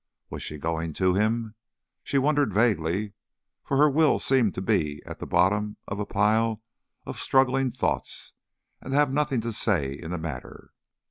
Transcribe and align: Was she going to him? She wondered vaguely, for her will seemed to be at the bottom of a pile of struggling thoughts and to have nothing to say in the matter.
Was 0.31 0.41
she 0.41 0.57
going 0.57 0.93
to 0.93 1.13
him? 1.13 1.53
She 2.03 2.17
wondered 2.17 2.51
vaguely, 2.55 3.13
for 3.63 3.77
her 3.77 3.87
will 3.87 4.17
seemed 4.17 4.55
to 4.55 4.59
be 4.63 5.03
at 5.05 5.19
the 5.19 5.27
bottom 5.27 5.77
of 5.87 5.99
a 5.99 6.07
pile 6.07 6.63
of 7.05 7.19
struggling 7.19 7.69
thoughts 7.69 8.33
and 8.81 8.93
to 8.93 8.97
have 8.97 9.13
nothing 9.13 9.41
to 9.41 9.51
say 9.51 9.93
in 9.93 10.09
the 10.09 10.17
matter. 10.17 10.73